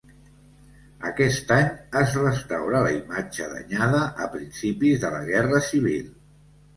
[1.09, 1.67] Aquest any
[1.99, 6.09] es restaura la imatge danyada a principis de la Guerra Civil.